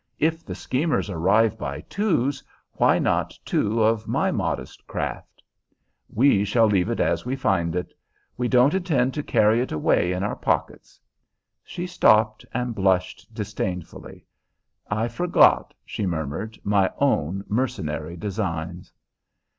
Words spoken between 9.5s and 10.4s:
it away in our